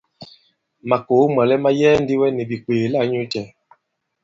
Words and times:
Màkòo 0.89 1.25
mwàlɛ 1.33 1.55
ma 1.63 1.69
yɛɛ 1.79 1.95
ndi 2.03 2.13
wɛ 2.21 2.27
nì 2.35 2.43
bìkwèè 2.49 2.85
la 2.91 2.99
inyūcɛ̄? 3.05 3.45